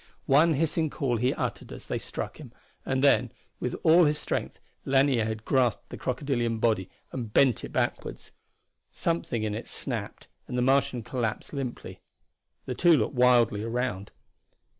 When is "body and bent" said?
6.57-7.63